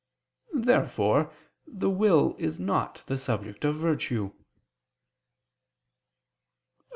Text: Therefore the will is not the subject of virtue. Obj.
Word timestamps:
Therefore 0.57 1.31
the 1.67 1.91
will 1.91 2.35
is 2.39 2.59
not 2.59 3.03
the 3.05 3.19
subject 3.19 3.63
of 3.63 3.75
virtue. 3.75 4.31
Obj. 6.75 6.79